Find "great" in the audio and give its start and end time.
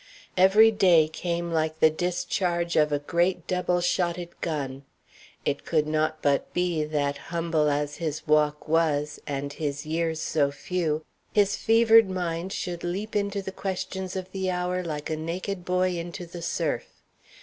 2.97-3.45